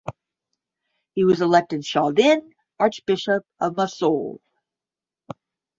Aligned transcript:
He 1.13 1.23
was 1.23 1.41
elected 1.41 1.83
Chaldean 1.83 2.53
archbishop 2.79 3.43
of 3.59 3.77
Mosul. 3.77 4.41